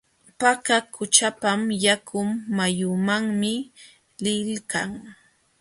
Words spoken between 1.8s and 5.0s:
yakun mayumanmi liykan.